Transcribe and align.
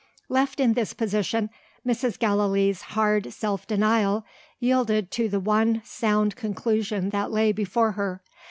Left 0.29 0.59
in 0.59 0.73
this 0.73 0.93
position, 0.93 1.51
Mrs. 1.85 2.17
Gallilee's 2.17 2.81
hard 2.97 3.31
self 3.31 3.67
denial 3.67 4.25
yielded 4.57 5.11
to 5.11 5.29
the 5.29 5.39
one 5.39 5.83
sound 5.85 6.35
conclusion 6.35 7.11
that 7.11 7.29
lay 7.29 7.51
before 7.51 7.91
her. 7.91 8.23